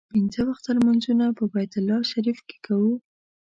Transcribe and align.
پنځه 0.13 0.41
وخته 0.49 0.69
لمونځونه 0.77 1.25
په 1.37 1.43
بیت 1.53 1.73
الله 1.79 1.99
شریف 2.11 2.39
کې 2.47 2.57
کوو. 2.65 2.93